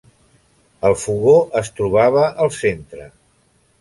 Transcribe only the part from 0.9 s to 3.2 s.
fogó es trobava al centre.